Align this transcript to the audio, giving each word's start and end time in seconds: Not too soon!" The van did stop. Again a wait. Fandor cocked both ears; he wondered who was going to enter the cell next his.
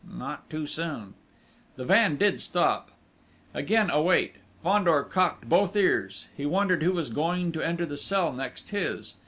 Not 0.11 0.49
too 0.49 0.65
soon!" 0.65 1.13
The 1.75 1.85
van 1.85 2.17
did 2.17 2.39
stop. 2.39 2.89
Again 3.53 3.91
a 3.91 4.01
wait. 4.01 4.37
Fandor 4.63 5.03
cocked 5.03 5.47
both 5.47 5.75
ears; 5.75 6.25
he 6.35 6.43
wondered 6.43 6.81
who 6.81 6.93
was 6.93 7.11
going 7.11 7.51
to 7.51 7.61
enter 7.61 7.85
the 7.85 7.97
cell 7.97 8.33
next 8.33 8.69
his. 8.69 9.17